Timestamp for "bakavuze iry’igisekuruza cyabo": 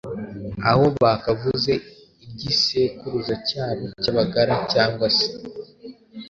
1.01-3.85